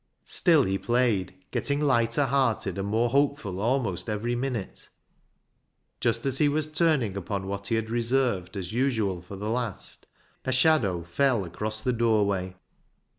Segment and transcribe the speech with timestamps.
[0.25, 4.89] Still he played, getting lighter hearted and more hope ful almost every moment.
[5.99, 10.07] Just as he was turning upon what he had reserved as usual for the last,
[10.43, 12.55] a shadow fell across the door way.